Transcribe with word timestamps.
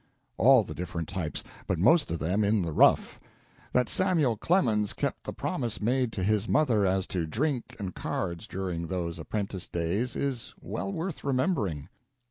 All 0.39 0.63
the 0.63 0.73
different 0.73 1.07
types, 1.09 1.43
but 1.67 1.77
most 1.77 2.09
of 2.09 2.17
them 2.17 2.43
in 2.43 2.63
the 2.63 2.71
rough. 2.71 3.19
That 3.71 3.87
Samuel 3.87 4.35
Clemens 4.35 4.93
kept 4.93 5.25
the 5.25 5.31
promise 5.31 5.79
made 5.79 6.11
to 6.13 6.23
his 6.23 6.47
mother 6.47 6.87
as 6.87 7.05
to 7.13 7.27
drink 7.27 7.75
and 7.77 7.93
cards 7.93 8.47
during 8.47 8.87
those 8.87 9.19
apprentice 9.19 9.67
days 9.67 10.15
is 10.15 10.55
well 10.59 10.91
worth 10.91 11.23
remembering. 11.23 11.87